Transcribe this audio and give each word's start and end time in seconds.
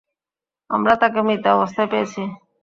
আমরা 0.69 0.93
তাকে 0.95 1.19
মৃত 1.21 1.45
অবস্থায় 1.47 1.89
পেয়েছি। 1.91 2.21